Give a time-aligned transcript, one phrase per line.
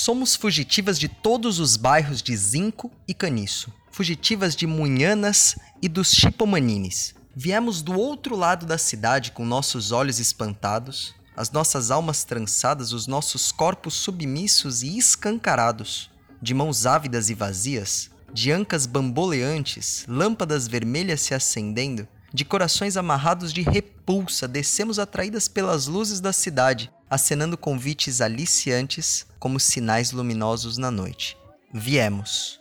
[0.00, 6.12] Somos fugitivas de todos os bairros de Zinco e Caniço, fugitivas de Munhanas e dos
[6.12, 7.16] Chipomanines.
[7.34, 13.08] Viemos do outro lado da cidade com nossos olhos espantados, as nossas almas trançadas, os
[13.08, 16.08] nossos corpos submissos e escancarados,
[16.40, 23.52] de mãos ávidas e vazias, de ancas bamboleantes, lâmpadas vermelhas se acendendo, de corações amarrados
[23.52, 30.90] de repulsa, descemos atraídas pelas luzes da cidade, acenando convites aliciantes como sinais luminosos na
[30.90, 31.36] noite.
[31.72, 32.58] Viemos.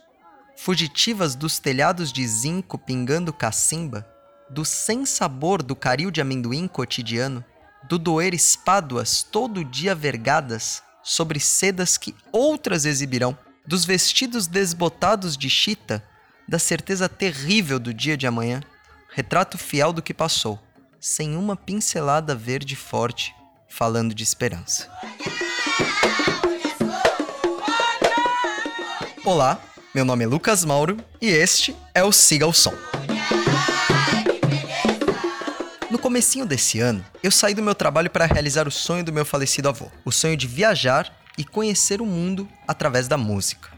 [0.55, 4.07] Fugitivas dos telhados de zinco pingando cacimba,
[4.49, 7.43] do sem sabor do caril de amendoim cotidiano,
[7.87, 15.49] do doer espáduas todo dia vergadas sobre sedas que outras exibirão, dos vestidos desbotados de
[15.49, 16.03] chita,
[16.47, 18.61] da certeza terrível do dia de amanhã,
[19.09, 20.59] retrato fiel do que passou,
[20.99, 23.35] sem uma pincelada verde forte,
[23.67, 24.89] falando de esperança.
[29.25, 29.59] Olá,
[29.93, 32.73] meu nome é Lucas Mauro e este é o Siga o Som.
[35.89, 39.25] No comecinho desse ano, eu saí do meu trabalho para realizar o sonho do meu
[39.25, 43.69] falecido avô, o sonho de viajar e conhecer o mundo através da música.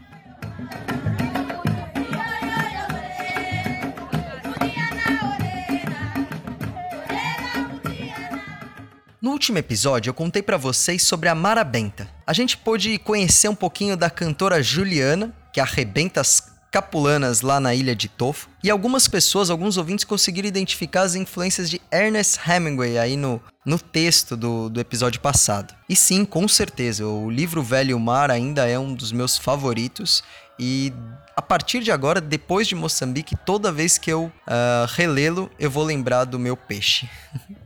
[9.20, 12.08] No último episódio, eu contei para vocês sobre a Mara Benta.
[12.26, 17.74] A gente pôde conhecer um pouquinho da cantora Juliana, que arrebenta as capulanas lá na
[17.74, 22.96] ilha de Tofo, e algumas pessoas, alguns ouvintes conseguiram identificar as influências de Ernest Hemingway
[22.96, 25.74] aí no, no texto do, do episódio passado.
[25.86, 30.24] E sim, com certeza, o livro Velho Mar ainda é um dos meus favoritos
[30.58, 30.94] e
[31.36, 35.84] a partir de agora, depois de Moçambique, toda vez que eu uh, relê-lo, eu vou
[35.84, 37.06] lembrar do meu peixe.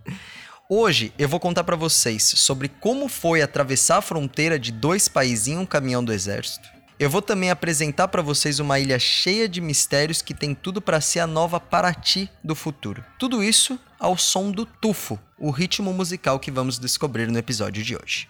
[0.69, 5.49] Hoje eu vou contar para vocês sobre como foi atravessar a fronteira de dois países
[5.49, 6.67] em um caminhão do exército.
[6.99, 11.03] Eu vou também apresentar para vocês uma ilha cheia de mistérios que tem tudo para
[11.03, 13.05] ser a nova Paraty do futuro.
[13.19, 17.95] Tudo isso ao som do tufo, o ritmo musical que vamos descobrir no episódio de
[17.95, 18.27] hoje.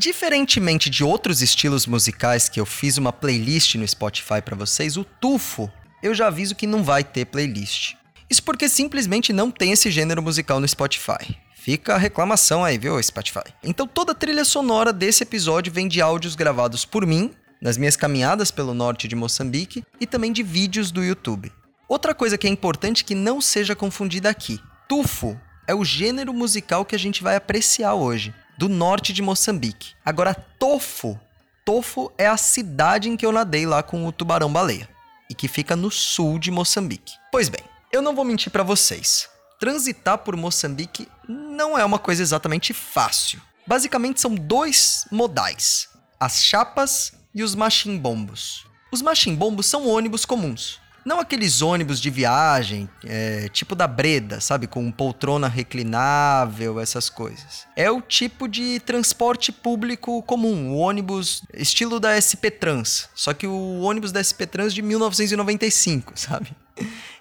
[0.00, 5.04] Diferentemente de outros estilos musicais que eu fiz uma playlist no Spotify para vocês, o
[5.04, 5.70] tufo
[6.02, 7.96] eu já aviso que não vai ter playlist.
[8.30, 11.36] Isso porque simplesmente não tem esse gênero musical no Spotify.
[11.54, 13.52] Fica a reclamação aí, viu, Spotify?
[13.62, 17.94] Então toda a trilha sonora desse episódio vem de áudios gravados por mim, nas minhas
[17.94, 21.52] caminhadas pelo norte de Moçambique e também de vídeos do YouTube.
[21.86, 26.86] Outra coisa que é importante que não seja confundida aqui: tufo é o gênero musical
[26.86, 29.94] que a gente vai apreciar hoje do norte de Moçambique.
[30.04, 31.18] Agora, Tofo.
[31.64, 34.86] Tofo é a cidade em que eu nadei lá com o tubarão-baleia
[35.30, 37.14] e que fica no sul de Moçambique.
[37.32, 39.30] Pois bem, eu não vou mentir para vocês.
[39.58, 43.40] Transitar por Moçambique não é uma coisa exatamente fácil.
[43.66, 45.88] Basicamente são dois modais:
[46.20, 48.66] as chapas e os machimbombos.
[48.92, 50.79] Os machimbombos são ônibus comuns.
[51.04, 54.66] Não aqueles ônibus de viagem, é, tipo da Breda, sabe?
[54.66, 57.66] Com poltrona reclinável, essas coisas.
[57.74, 63.08] É o tipo de transporte público comum, o ônibus estilo da SP Trans.
[63.14, 66.54] Só que o ônibus da SP Trans de 1995, sabe?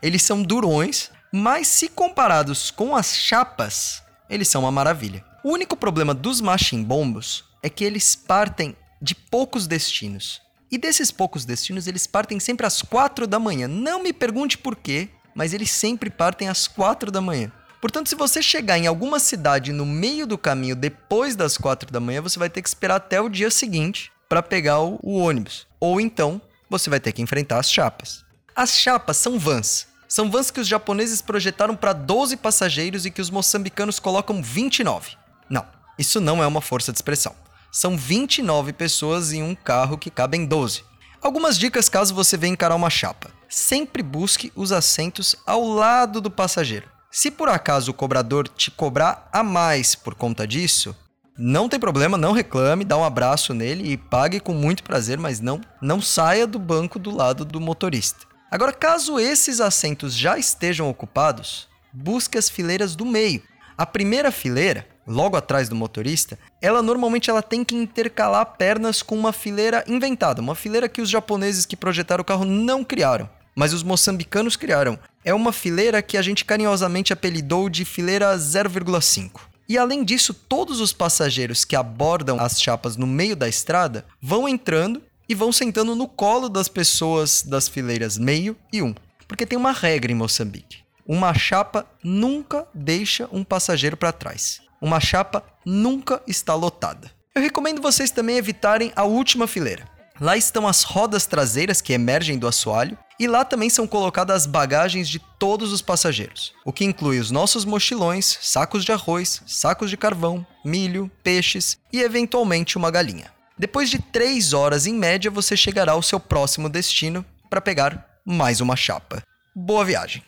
[0.01, 5.23] Eles são durões, mas se comparados com as chapas, eles são uma maravilha.
[5.43, 10.41] O único problema dos machimbombos é que eles partem de poucos destinos.
[10.71, 13.67] E desses poucos destinos, eles partem sempre às quatro da manhã.
[13.67, 17.51] Não me pergunte por quê, mas eles sempre partem às quatro da manhã.
[17.81, 21.99] Portanto, se você chegar em alguma cidade no meio do caminho depois das quatro da
[21.99, 25.65] manhã, você vai ter que esperar até o dia seguinte para pegar o, o ônibus.
[25.79, 28.23] Ou então, você vai ter que enfrentar as chapas.
[28.55, 29.87] As chapas são vans.
[30.07, 35.11] São vans que os japoneses projetaram para 12 passageiros e que os moçambicanos colocam 29.
[35.49, 35.65] Não,
[35.97, 37.33] isso não é uma força de expressão
[37.71, 40.83] são 29 pessoas em um carro que cabem 12.
[41.21, 43.31] Algumas dicas caso você venha encarar uma chapa.
[43.47, 46.87] Sempre busque os assentos ao lado do passageiro.
[47.11, 50.95] Se por acaso o cobrador te cobrar a mais por conta disso,
[51.37, 55.39] não tem problema, não reclame, dá um abraço nele e pague com muito prazer, mas
[55.39, 58.27] não, não saia do banco do lado do motorista.
[58.51, 63.41] Agora, caso esses assentos já estejam ocupados, busque as fileiras do meio.
[63.77, 69.17] A primeira fileira logo atrás do motorista, ela normalmente ela tem que intercalar pernas com
[69.17, 73.73] uma fileira inventada, uma fileira que os japoneses que projetaram o carro não criaram, mas
[73.73, 74.97] os moçambicanos criaram.
[75.25, 79.41] É uma fileira que a gente carinhosamente apelidou de fileira 0,5.
[79.67, 84.47] E além disso, todos os passageiros que abordam as chapas no meio da estrada vão
[84.47, 88.95] entrando e vão sentando no colo das pessoas das fileiras meio e um.
[89.27, 90.79] Porque tem uma regra em Moçambique.
[91.05, 94.59] Uma chapa nunca deixa um passageiro para trás.
[94.81, 97.11] Uma chapa nunca está lotada.
[97.35, 99.87] Eu recomendo vocês também evitarem a última fileira.
[100.19, 104.45] Lá estão as rodas traseiras que emergem do assoalho e lá também são colocadas as
[104.45, 109.89] bagagens de todos os passageiros, o que inclui os nossos mochilões, sacos de arroz, sacos
[109.89, 113.31] de carvão, milho, peixes e eventualmente uma galinha.
[113.57, 118.61] Depois de três horas em média, você chegará ao seu próximo destino para pegar mais
[118.61, 119.21] uma chapa.
[119.53, 120.23] Boa viagem!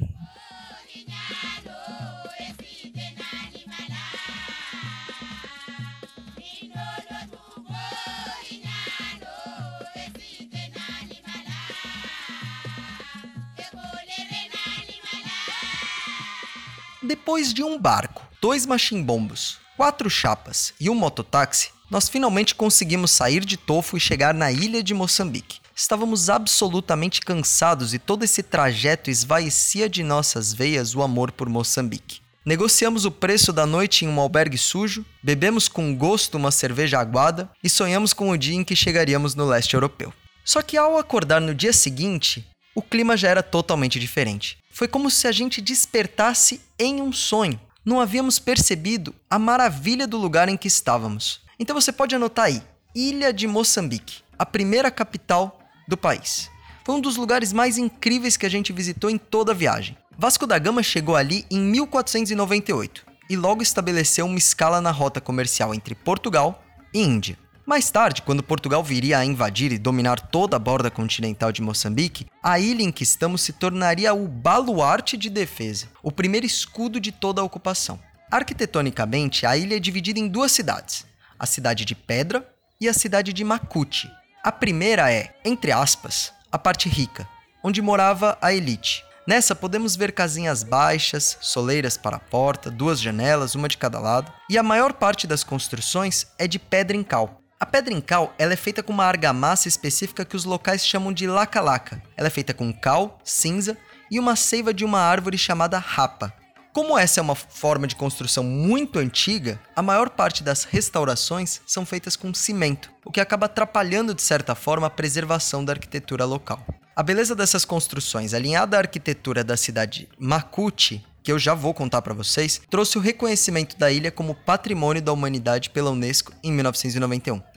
[17.03, 23.43] Depois de um barco, dois machimbombos, quatro chapas e um mototáxi, nós finalmente conseguimos sair
[23.43, 25.59] de Tofo e chegar na ilha de Moçambique.
[25.75, 32.21] Estávamos absolutamente cansados e todo esse trajeto esvaecia de nossas veias o amor por Moçambique.
[32.45, 37.49] Negociamos o preço da noite em um albergue sujo, bebemos com gosto uma cerveja aguada
[37.63, 40.13] e sonhamos com o dia em que chegaríamos no leste europeu.
[40.45, 44.57] Só que ao acordar no dia seguinte, o clima já era totalmente diferente.
[44.71, 47.59] Foi como se a gente despertasse em um sonho.
[47.83, 51.41] Não havíamos percebido a maravilha do lugar em que estávamos.
[51.59, 52.61] Então você pode anotar aí:
[52.95, 56.49] Ilha de Moçambique, a primeira capital do país.
[56.85, 59.97] Foi um dos lugares mais incríveis que a gente visitou em toda a viagem.
[60.17, 65.73] Vasco da Gama chegou ali em 1498 e logo estabeleceu uma escala na rota comercial
[65.73, 66.63] entre Portugal
[66.93, 67.37] e Índia.
[67.65, 72.25] Mais tarde, quando Portugal viria a invadir e dominar toda a borda continental de Moçambique,
[72.41, 77.11] a ilha em que estamos se tornaria o baluarte de defesa, o primeiro escudo de
[77.11, 77.99] toda a ocupação.
[78.31, 81.05] Arquitetonicamente, a ilha é dividida em duas cidades:
[81.37, 82.47] a cidade de Pedra
[82.79, 84.11] e a cidade de Macuti.
[84.43, 87.27] A primeira é, entre aspas, a parte rica,
[87.63, 89.03] onde morava a elite.
[89.27, 94.33] Nessa podemos ver casinhas baixas, soleiras para a porta, duas janelas, uma de cada lado,
[94.49, 98.33] e a maior parte das construções é de pedra em cal, a pedra em cal
[98.39, 102.01] ela é feita com uma argamassa específica que os locais chamam de laca-laca.
[102.17, 103.77] Ela é feita com cal, cinza
[104.09, 106.33] e uma seiva de uma árvore chamada rapa.
[106.73, 111.85] Como essa é uma forma de construção muito antiga, a maior parte das restaurações são
[111.85, 116.65] feitas com cimento, o que acaba atrapalhando de certa forma a preservação da arquitetura local.
[116.95, 122.01] A beleza dessas construções, alinhada à arquitetura da cidade Makuti, que eu já vou contar
[122.01, 127.50] para vocês, trouxe o reconhecimento da ilha como Patrimônio da Humanidade pela Unesco em 1991.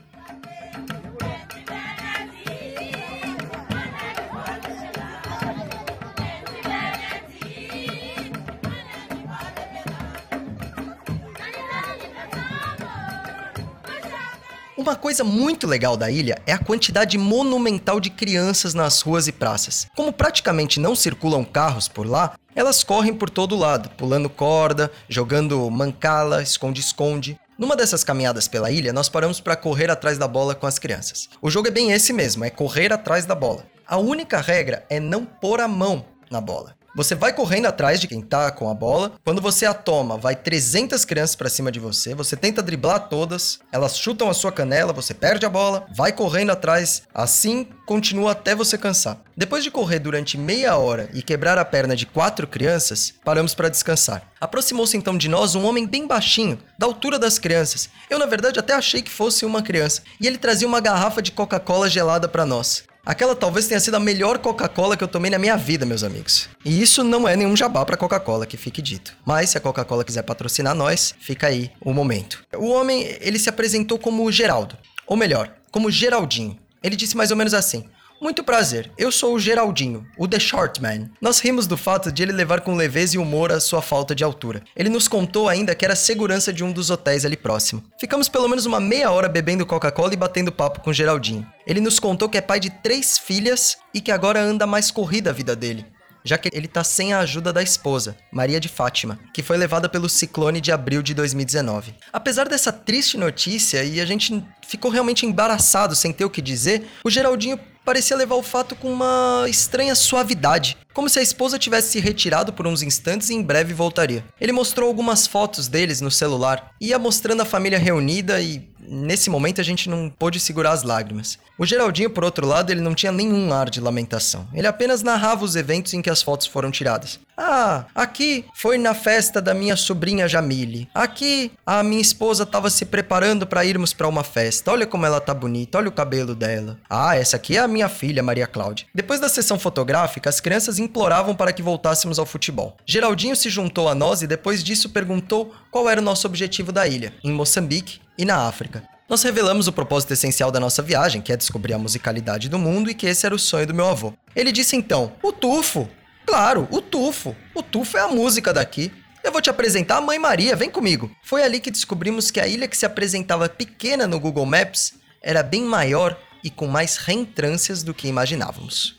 [14.85, 19.33] Uma coisa muito legal da ilha é a quantidade monumental de crianças nas ruas e
[19.33, 19.87] praças.
[19.97, 25.71] Como praticamente não circulam carros por lá, elas correm por todo lado, pulando corda, jogando
[25.71, 27.41] mancala, esconde-esconde.
[27.57, 31.29] Numa dessas caminhadas pela ilha, nós paramos para correr atrás da bola com as crianças.
[31.41, 33.65] O jogo é bem esse mesmo, é correr atrás da bola.
[33.87, 36.75] A única regra é não pôr a mão na bola.
[36.97, 39.15] Você vai correndo atrás de quem tá com a bola.
[39.25, 42.15] Quando você a toma, vai 300 crianças para cima de você.
[42.15, 46.51] Você tenta driblar todas, elas chutam a sua canela, você perde a bola, vai correndo
[46.51, 47.03] atrás.
[47.13, 49.21] Assim continua até você cansar.
[49.37, 53.69] Depois de correr durante meia hora e quebrar a perna de quatro crianças, paramos para
[53.69, 54.31] descansar.
[54.41, 57.91] Aproximou-se então de nós um homem bem baixinho, da altura das crianças.
[58.09, 60.03] Eu, na verdade, até achei que fosse uma criança.
[60.21, 62.85] E ele trazia uma garrafa de Coca-Cola gelada para nós.
[63.07, 66.49] Aquela talvez tenha sido a melhor Coca-Cola que eu tomei na minha vida, meus amigos.
[66.65, 69.15] E isso não é nenhum jabá para Coca-Cola, que fique dito.
[69.27, 72.43] Mas se a Coca-Cola quiser patrocinar nós, fica aí o momento.
[72.57, 76.59] O homem, ele se apresentou como Geraldo, ou melhor, como Geraldinho.
[76.83, 77.85] Ele disse mais ou menos assim:
[78.25, 81.11] muito prazer, eu sou o Geraldinho, o The Short Man.
[81.21, 84.25] Nós rimos do fato de ele levar com leveza e humor a sua falta de
[84.25, 84.63] altura.
[84.75, 87.85] Ele nos contou ainda que era segurança de um dos hotéis ali próximo.
[88.01, 91.47] Ficamos pelo menos uma meia hora bebendo Coca-Cola e batendo papo com Geraldinho.
[91.67, 95.29] Ele nos contou que é pai de três filhas e que agora anda mais corrida
[95.29, 95.85] a vida dele
[96.25, 99.89] já que ele está sem a ajuda da esposa, Maria de Fátima, que foi levada
[99.89, 101.95] pelo ciclone de abril de 2019.
[102.13, 106.87] Apesar dessa triste notícia, e a gente ficou realmente embaraçado sem ter o que dizer,
[107.05, 111.93] o Geraldinho parecia levar o fato com uma estranha suavidade, como se a esposa tivesse
[111.93, 114.25] se retirado por uns instantes e em breve voltaria.
[114.41, 119.61] Ele mostrou algumas fotos deles no celular, ia mostrando a família reunida e nesse momento
[119.61, 121.39] a gente não pôde segurar as lágrimas.
[121.57, 124.49] O Geraldinho, por outro lado, ele não tinha nenhum ar de lamentação.
[124.53, 127.21] Ele apenas narrava os eventos em que as fotos foram tiradas.
[127.37, 130.89] Ah, aqui foi na festa da minha sobrinha Jamile.
[130.95, 134.71] Aqui a minha esposa estava se preparando para irmos para uma festa.
[134.71, 136.79] Olha como ela tá bonita, olha o cabelo dela.
[136.89, 138.87] Ah, essa aqui é a minha filha, Maria Cláudia.
[138.95, 142.77] Depois da sessão fotográfica, as crianças imploravam para que voltássemos ao futebol.
[142.87, 146.87] Geraldinho se juntou a nós e depois disso perguntou qual era o nosso objetivo da
[146.87, 148.83] ilha, em Moçambique e na África.
[149.09, 152.91] Nós revelamos o propósito essencial da nossa viagem, que é descobrir a musicalidade do mundo
[152.91, 154.15] e que esse era o sonho do meu avô.
[154.35, 155.89] Ele disse então: O tufo!
[156.27, 157.37] Claro, o tufo!
[157.55, 158.91] O tufo é a música daqui.
[159.23, 161.11] Eu vou te apresentar a Mãe Maria, vem comigo.
[161.23, 165.43] Foi ali que descobrimos que a ilha que se apresentava pequena no Google Maps era
[165.43, 168.97] bem maior e com mais reentrâncias do que imaginávamos.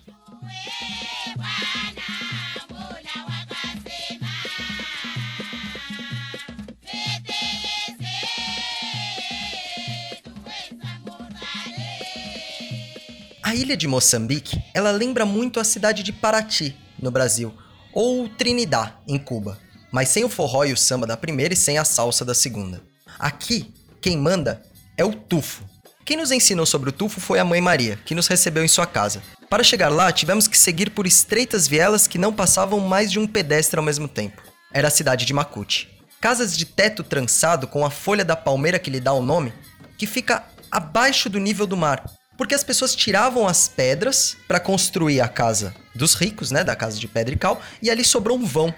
[13.45, 17.53] A ilha de Moçambique, ela lembra muito a cidade de Paraty, no Brasil,
[17.93, 19.59] ou Trinidad, em Cuba,
[19.91, 22.81] mas sem o forró e o samba da primeira e sem a salsa da segunda.
[23.19, 23.71] Aqui,
[24.01, 24.63] quem manda
[24.97, 25.63] é o tufo.
[26.03, 28.87] Quem nos ensinou sobre o tufo foi a mãe Maria, que nos recebeu em sua
[28.87, 29.21] casa.
[29.47, 33.27] Para chegar lá, tivemos que seguir por estreitas vielas que não passavam mais de um
[33.27, 34.41] pedestre ao mesmo tempo.
[34.73, 35.87] Era a cidade de Macuti.
[36.19, 39.53] Casas de teto trançado com a folha da palmeira que lhe dá o nome,
[39.99, 42.03] que fica abaixo do nível do mar,
[42.37, 46.99] porque as pessoas tiravam as pedras para construir a casa dos ricos, né, da casa
[46.99, 48.73] de pedra e cal, e ali sobrou um vão.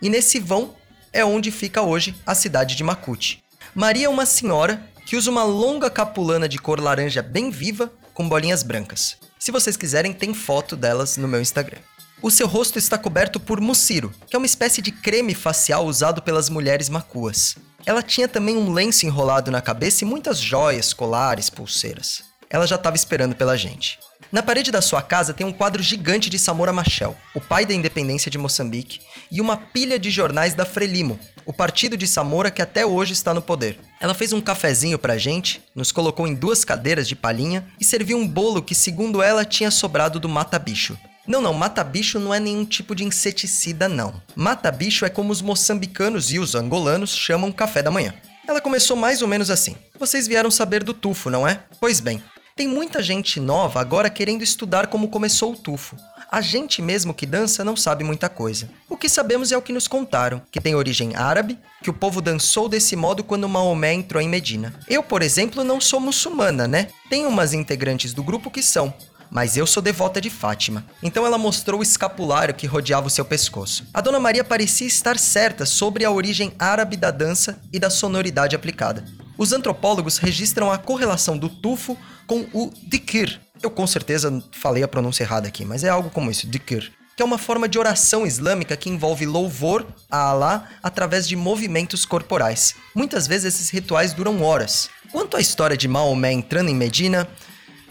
[0.00, 0.74] E nesse vão
[1.12, 3.42] é onde fica hoje a cidade de Macuti.
[3.74, 8.28] Maria é uma senhora que usa uma longa capulana de cor laranja bem viva com
[8.28, 9.16] bolinhas brancas.
[9.38, 11.78] Se vocês quiserem, tem foto delas no meu Instagram.
[12.22, 16.22] O seu rosto está coberto por muciro, que é uma espécie de creme facial usado
[16.22, 17.56] pelas mulheres macuas.
[17.84, 22.76] Ela tinha também um lenço enrolado na cabeça e muitas joias, colares, pulseiras ela já
[22.76, 23.98] estava esperando pela gente.
[24.30, 27.74] Na parede da sua casa tem um quadro gigante de Samora Machel, o pai da
[27.74, 32.62] independência de Moçambique, e uma pilha de jornais da Frelimo, o partido de Samora que
[32.62, 33.78] até hoje está no poder.
[34.00, 38.18] Ela fez um cafezinho pra gente, nos colocou em duas cadeiras de palhinha e serviu
[38.18, 40.96] um bolo que, segundo ela, tinha sobrado do mata-bicho.
[41.26, 44.20] Não, não, mata-bicho não é nenhum tipo de inseticida, não.
[44.34, 48.12] Mata-bicho é como os moçambicanos e os angolanos chamam café da manhã.
[48.46, 49.76] Ela começou mais ou menos assim.
[49.98, 51.60] Vocês vieram saber do tufo, não é?
[51.78, 52.20] Pois bem,
[52.54, 55.96] tem muita gente nova agora querendo estudar como começou o tufo.
[56.30, 58.68] A gente mesmo que dança não sabe muita coisa.
[58.88, 62.20] O que sabemos é o que nos contaram, que tem origem árabe, que o povo
[62.20, 64.72] dançou desse modo quando Maomé entrou em Medina.
[64.88, 66.88] Eu, por exemplo, não sou muçulmana, né?
[67.10, 68.94] Tem umas integrantes do grupo que são,
[69.30, 70.84] mas eu sou devota de Fátima.
[71.02, 73.86] Então ela mostrou o escapulário que rodeava o seu pescoço.
[73.92, 78.54] A Dona Maria parecia estar certa sobre a origem árabe da dança e da sonoridade
[78.54, 79.04] aplicada.
[79.36, 81.96] Os antropólogos registram a correlação do tufo
[82.26, 83.40] com o dikir.
[83.62, 86.92] Eu com certeza falei a pronúncia errada aqui, mas é algo como isso, dikir.
[87.16, 92.04] Que é uma forma de oração islâmica que envolve louvor a Allah através de movimentos
[92.04, 92.74] corporais.
[92.94, 94.88] Muitas vezes esses rituais duram horas.
[95.10, 97.28] Quanto à história de Maomé entrando em Medina,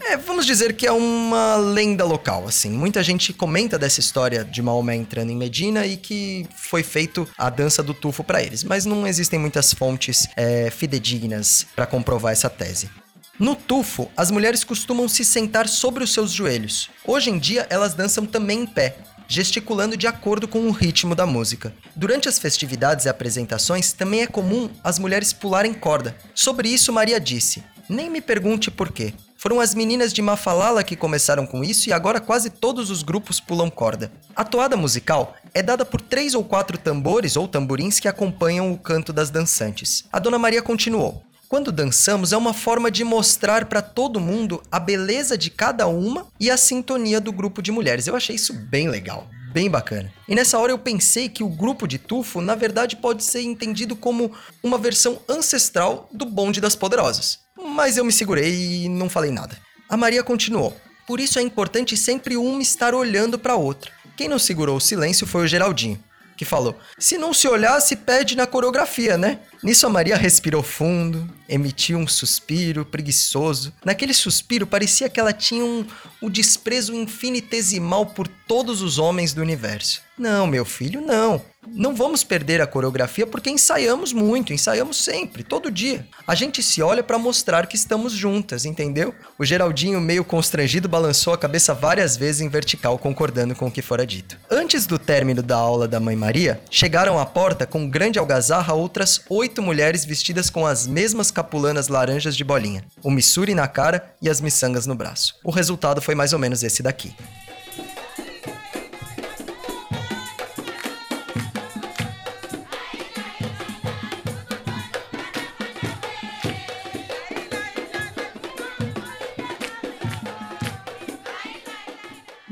[0.06, 2.70] é, vamos dizer que é uma lenda local, assim.
[2.70, 7.48] Muita gente comenta dessa história de Maomé entrando em Medina e que foi feito a
[7.48, 12.50] dança do tufo para eles, mas não existem muitas fontes é, fidedignas para comprovar essa
[12.50, 12.90] tese.
[13.38, 16.90] No tufo, as mulheres costumam se sentar sobre os seus joelhos.
[17.04, 21.26] Hoje em dia, elas dançam também em pé, gesticulando de acordo com o ritmo da
[21.26, 21.74] música.
[21.96, 26.14] Durante as festividades e apresentações, também é comum as mulheres pularem corda.
[26.34, 29.14] Sobre isso, Maria disse: Nem me pergunte por quê.
[29.42, 33.40] Foram as meninas de Mafalala que começaram com isso e agora quase todos os grupos
[33.40, 34.12] pulam corda.
[34.36, 38.78] A toada musical é dada por três ou quatro tambores ou tamborins que acompanham o
[38.78, 40.04] canto das dançantes.
[40.12, 41.24] A Dona Maria continuou.
[41.48, 46.28] Quando dançamos é uma forma de mostrar para todo mundo a beleza de cada uma
[46.38, 48.06] e a sintonia do grupo de mulheres.
[48.06, 50.10] Eu achei isso bem legal bem bacana.
[50.26, 53.94] E nessa hora eu pensei que o grupo de tufo, na verdade, pode ser entendido
[53.94, 54.32] como
[54.62, 57.41] uma versão ancestral do bonde das poderosas
[57.72, 59.58] mas eu me segurei e não falei nada.
[59.88, 60.76] A Maria continuou.
[61.06, 63.90] Por isso é importante sempre uma estar olhando para a outra.
[64.16, 66.02] Quem não segurou o silêncio foi o Geraldinho,
[66.36, 69.40] que falou: Se não se olhar, se pede na coreografia, né?
[69.62, 73.72] Nisso a Maria respirou fundo, emitiu um suspiro preguiçoso.
[73.84, 75.86] Naquele suspiro parecia que ela tinha um,
[76.22, 80.00] um desprezo infinitesimal por todos os homens do universo.
[80.16, 81.42] Não, meu filho, não.
[81.66, 86.06] Não vamos perder a coreografia porque ensaiamos muito, ensaiamos sempre, todo dia.
[86.26, 89.14] A gente se olha para mostrar que estamos juntas, entendeu?
[89.38, 93.80] O Geraldinho, meio constrangido, balançou a cabeça várias vezes em vertical, concordando com o que
[93.80, 94.36] fora dito.
[94.50, 99.20] Antes do término da aula da Mãe Maria, chegaram à porta com grande algazarra outras
[99.30, 104.28] oito mulheres vestidas com as mesmas capulanas laranjas de bolinha, o missouri na cara e
[104.28, 105.36] as miçangas no braço.
[105.44, 107.14] O resultado foi mais ou menos esse daqui.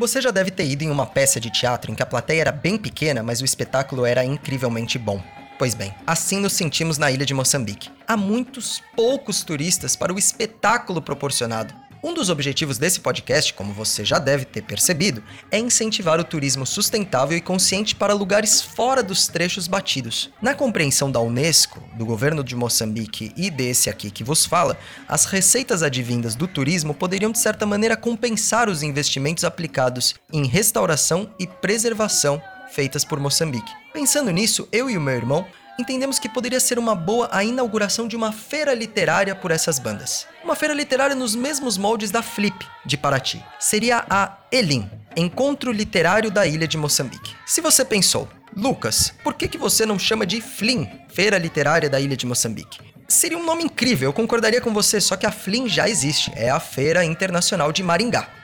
[0.01, 2.51] Você já deve ter ido em uma peça de teatro em que a plateia era
[2.51, 5.23] bem pequena, mas o espetáculo era incrivelmente bom.
[5.59, 7.91] Pois bem, assim nos sentimos na ilha de Moçambique.
[8.09, 11.75] Há muitos poucos turistas para o espetáculo proporcionado.
[12.03, 16.65] Um dos objetivos desse podcast, como você já deve ter percebido, é incentivar o turismo
[16.65, 20.31] sustentável e consciente para lugares fora dos trechos batidos.
[20.41, 25.27] Na compreensão da Unesco, do governo de Moçambique e desse aqui que vos fala, as
[25.27, 31.47] receitas advindas do turismo poderiam de certa maneira compensar os investimentos aplicados em restauração e
[31.47, 32.41] preservação
[32.71, 33.73] feitas por Moçambique.
[33.93, 35.47] Pensando nisso, eu e o meu irmão
[35.79, 40.27] entendemos que poderia ser uma boa a inauguração de uma feira literária por essas bandas.
[40.45, 43.45] Uma feira literária nos mesmos moldes da Flip, de Paraty.
[43.59, 47.35] Seria a Elim, Encontro Literário da Ilha de Moçambique.
[47.47, 52.01] Se você pensou, Lucas, por que, que você não chama de FLIM, Feira Literária da
[52.01, 52.81] Ilha de Moçambique?
[53.09, 56.49] Seria um nome incrível, eu concordaria com você, só que a FLIM já existe, é
[56.49, 58.40] a Feira Internacional de Maringá.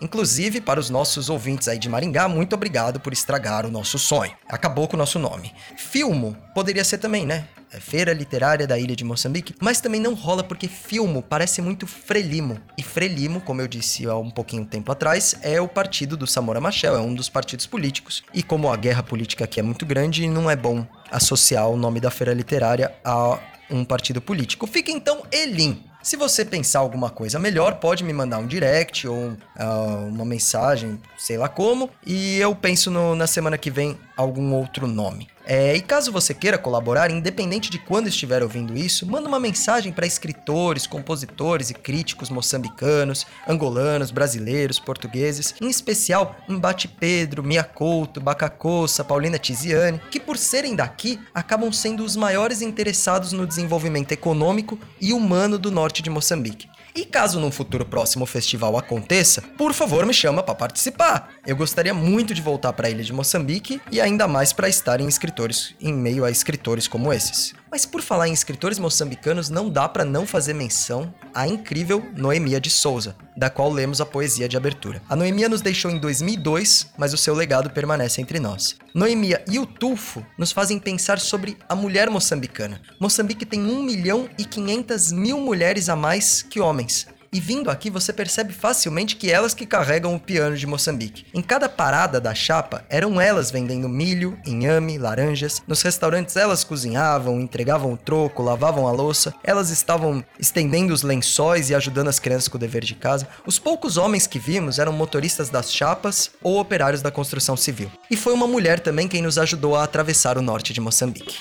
[0.00, 4.32] Inclusive, para os nossos ouvintes aí de Maringá, muito obrigado por estragar o nosso sonho.
[4.48, 5.52] Acabou com o nosso nome.
[5.76, 7.48] Filmo poderia ser também, né?
[7.70, 11.86] É Feira Literária da Ilha de Moçambique, mas também não rola porque filmo parece muito
[11.86, 12.58] Frelimo.
[12.78, 16.60] E Frelimo, como eu disse há um pouquinho tempo atrás, é o partido do Samora
[16.60, 18.22] Machel, é um dos partidos políticos.
[18.32, 22.00] E como a guerra política aqui é muito grande, não é bom associar o nome
[22.00, 23.38] da feira literária a
[23.70, 24.66] um partido político.
[24.66, 25.84] Fica então Elim.
[26.08, 30.98] Se você pensar alguma coisa melhor, pode me mandar um direct ou uh, uma mensagem,
[31.18, 35.28] sei lá como, e eu penso no, na semana que vem algum outro nome.
[35.46, 39.90] É, e caso você queira colaborar, independente de quando estiver ouvindo isso, manda uma mensagem
[39.92, 48.20] para escritores, compositores e críticos moçambicanos, angolanos, brasileiros, portugueses, em especial Mbate Pedro, Mia Couto,
[48.20, 54.78] Bacacossa, Paulina Tiziane, que por serem daqui acabam sendo os maiores interessados no desenvolvimento econômico
[55.00, 56.68] e humano do norte de Moçambique.
[56.98, 61.30] E caso num futuro próximo o festival aconteça, por favor me chama para participar.
[61.46, 65.00] Eu gostaria muito de voltar para a ilha de Moçambique e ainda mais para estar
[65.00, 67.54] em escritores em meio a escritores como esses.
[67.70, 72.60] Mas por falar em escritores moçambicanos, não dá para não fazer menção à incrível Noemia
[72.60, 75.02] de Souza, da qual lemos a poesia de abertura.
[75.08, 78.76] A Noemia nos deixou em 2002, mas o seu legado permanece entre nós.
[78.94, 82.80] Noemia e o Tufo nos fazem pensar sobre a mulher moçambicana.
[82.98, 87.06] Moçambique tem 1 milhão e 500 mil mulheres a mais que homens.
[87.32, 91.26] E vindo aqui você percebe facilmente que elas que carregam o piano de Moçambique.
[91.34, 95.62] Em cada parada da chapa, eram elas vendendo milho, inhame, laranjas.
[95.66, 99.34] Nos restaurantes elas cozinhavam, entregavam o troco, lavavam a louça.
[99.44, 103.28] Elas estavam estendendo os lençóis e ajudando as crianças com o dever de casa.
[103.46, 107.90] Os poucos homens que vimos eram motoristas das chapas ou operários da construção civil.
[108.10, 111.38] E foi uma mulher também quem nos ajudou a atravessar o norte de Moçambique.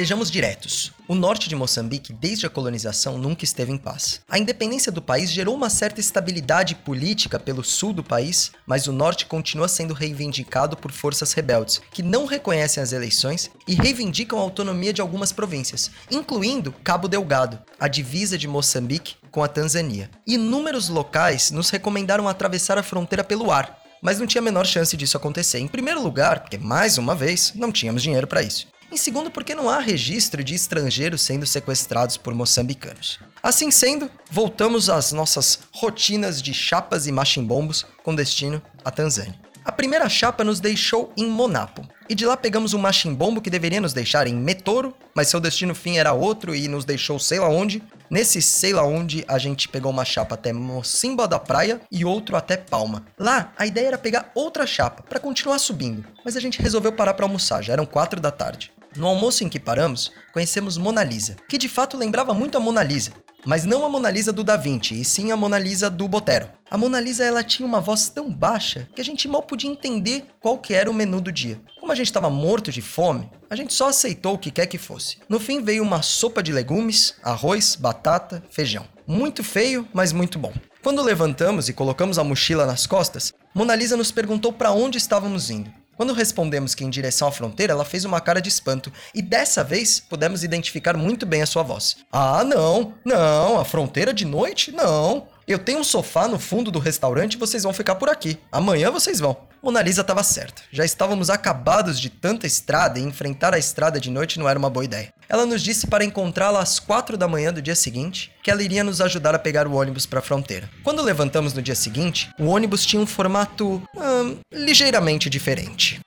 [0.00, 0.92] Sejamos diretos.
[1.06, 4.22] O norte de Moçambique, desde a colonização, nunca esteve em paz.
[4.30, 8.94] A independência do país gerou uma certa estabilidade política pelo sul do país, mas o
[8.94, 14.42] norte continua sendo reivindicado por forças rebeldes, que não reconhecem as eleições e reivindicam a
[14.42, 20.10] autonomia de algumas províncias, incluindo Cabo Delgado, a divisa de Moçambique com a Tanzânia.
[20.26, 24.96] Inúmeros locais nos recomendaram atravessar a fronteira pelo ar, mas não tinha a menor chance
[24.96, 25.58] disso acontecer.
[25.58, 28.66] Em primeiro lugar, porque mais uma vez não tínhamos dinheiro para isso.
[28.92, 33.20] Em segundo, porque não há registro de estrangeiros sendo sequestrados por moçambicanos.
[33.40, 39.38] Assim sendo, voltamos às nossas rotinas de chapas e machimbombos com destino à Tanzânia.
[39.64, 43.80] A primeira chapa nos deixou em Monapo, e de lá pegamos um machimbombo que deveria
[43.80, 47.48] nos deixar em Metoro, mas seu destino fim era outro e nos deixou sei lá
[47.48, 47.82] onde.
[48.10, 52.34] Nesse sei lá onde, a gente pegou uma chapa até Mocimba da Praia e outro
[52.34, 53.06] até Palma.
[53.16, 57.14] Lá, a ideia era pegar outra chapa para continuar subindo, mas a gente resolveu parar
[57.14, 58.72] para almoçar, já eram quatro da tarde.
[58.96, 62.82] No almoço em que paramos, conhecemos Mona Lisa, que de fato lembrava muito a Mona
[62.82, 63.12] Lisa,
[63.44, 66.50] mas não a Mona Lisa do Da Vinci, e sim a Mona Lisa do Botero.
[66.70, 70.24] A Mona Lisa ela tinha uma voz tão baixa que a gente mal podia entender
[70.40, 71.60] qual que era o menu do dia.
[71.78, 74.78] Como a gente estava morto de fome, a gente só aceitou o que quer que
[74.78, 75.18] fosse.
[75.28, 78.86] No fim veio uma sopa de legumes, arroz, batata, feijão.
[79.06, 80.52] Muito feio, mas muito bom.
[80.82, 85.50] Quando levantamos e colocamos a mochila nas costas, Mona Lisa nos perguntou para onde estávamos
[85.50, 85.70] indo.
[86.00, 89.62] Quando respondemos que em direção à fronteira, ela fez uma cara de espanto e dessa
[89.62, 91.98] vez pudemos identificar muito bem a sua voz.
[92.10, 94.72] Ah, não, não, a fronteira de noite?
[94.72, 95.28] Não.
[95.50, 98.38] Eu tenho um sofá no fundo do restaurante e vocês vão ficar por aqui.
[98.52, 99.36] Amanhã vocês vão.
[99.60, 100.62] Mona Lisa estava certa.
[100.70, 104.70] Já estávamos acabados de tanta estrada e enfrentar a estrada de noite não era uma
[104.70, 105.12] boa ideia.
[105.28, 108.84] Ela nos disse para encontrá-la às quatro da manhã do dia seguinte, que ela iria
[108.84, 110.70] nos ajudar a pegar o ônibus para a fronteira.
[110.84, 116.00] Quando levantamos no dia seguinte, o ônibus tinha um formato hum, ligeiramente diferente.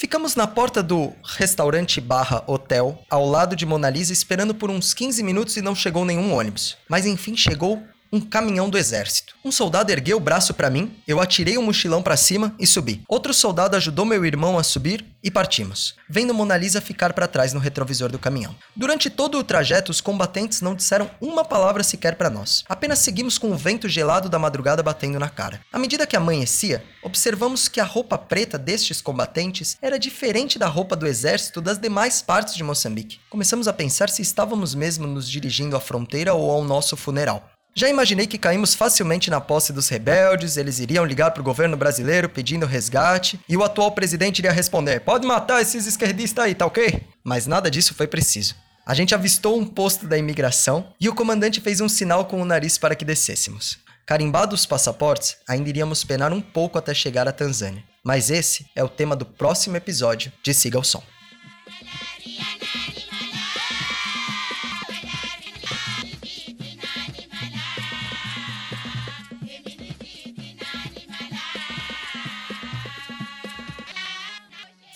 [0.00, 4.94] Ficamos na porta do restaurante barra hotel, ao lado de Mona Lisa, esperando por uns
[4.94, 6.78] 15 minutos e não chegou nenhum ônibus.
[6.88, 9.34] Mas enfim chegou um caminhão do exército.
[9.44, 12.66] Um soldado ergueu o braço para mim, eu atirei o um mochilão para cima e
[12.66, 13.02] subi.
[13.08, 17.52] Outro soldado ajudou meu irmão a subir e partimos, vendo Mona Lisa ficar para trás
[17.52, 18.54] no retrovisor do caminhão.
[18.74, 22.64] Durante todo o trajeto, os combatentes não disseram uma palavra sequer para nós.
[22.68, 25.60] Apenas seguimos com o vento gelado da madrugada batendo na cara.
[25.72, 30.96] À medida que amanhecia, observamos que a roupa preta destes combatentes era diferente da roupa
[30.96, 33.20] do exército das demais partes de Moçambique.
[33.28, 37.49] Começamos a pensar se estávamos mesmo nos dirigindo à fronteira ou ao nosso funeral.
[37.74, 41.76] Já imaginei que caímos facilmente na posse dos rebeldes, eles iriam ligar para o governo
[41.76, 46.66] brasileiro pedindo resgate e o atual presidente iria responder: pode matar esses esquerdistas aí, tá
[46.66, 47.02] ok?
[47.22, 48.54] Mas nada disso foi preciso.
[48.84, 52.44] A gente avistou um posto da imigração e o comandante fez um sinal com o
[52.44, 53.78] nariz para que descêssemos.
[54.04, 57.84] Carimbados os passaportes, ainda iríamos penar um pouco até chegar à Tanzânia.
[58.02, 61.02] Mas esse é o tema do próximo episódio de Siga o Som.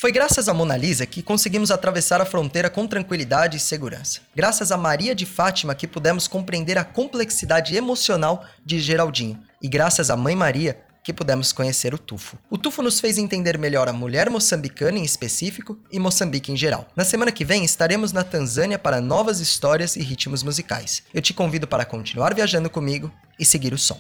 [0.05, 4.21] Foi graças a Mona Lisa que conseguimos atravessar a fronteira com tranquilidade e segurança.
[4.37, 9.41] Graças a Maria de Fátima que pudemos compreender a complexidade emocional de Geraldinho.
[9.63, 12.37] E graças à Mãe Maria que pudemos conhecer o Tufo.
[12.51, 16.87] O Tufo nos fez entender melhor a mulher moçambicana em específico e Moçambique em geral.
[16.95, 21.03] Na semana que vem estaremos na Tanzânia para novas histórias e ritmos musicais.
[21.15, 23.99] Eu te convido para continuar viajando comigo e seguir o som.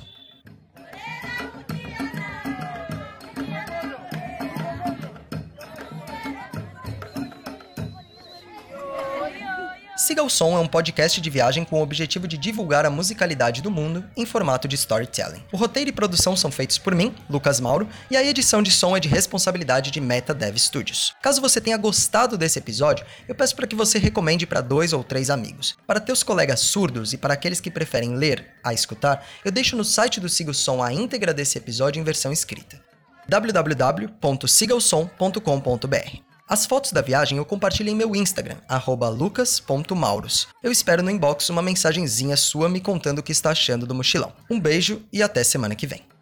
[10.04, 13.62] Siga o Som é um podcast de viagem com o objetivo de divulgar a musicalidade
[13.62, 15.42] do mundo em formato de storytelling.
[15.50, 18.94] O roteiro e produção são feitos por mim, Lucas Mauro, e a edição de som
[18.94, 21.14] é de responsabilidade de Meta Dev Studios.
[21.22, 25.02] Caso você tenha gostado desse episódio, eu peço para que você recomende para dois ou
[25.02, 25.74] três amigos.
[25.86, 29.86] Para teus colegas surdos e para aqueles que preferem ler a escutar, eu deixo no
[29.86, 32.78] site do Siga o Som a íntegra desse episódio em versão escrita
[33.26, 38.58] www.sigaosom.com.br as fotos da viagem eu compartilho em meu Instagram,
[39.08, 40.48] lucas.mauros.
[40.62, 44.32] Eu espero no inbox uma mensagenzinha sua me contando o que está achando do mochilão.
[44.50, 46.13] Um beijo e até semana que vem.